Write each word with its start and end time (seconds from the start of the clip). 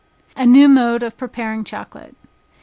A 0.35 0.47
New 0.47 0.67
Mode 0.67 1.03
of 1.03 1.15
Preparing 1.15 1.63
Chocolate. 1.63 2.15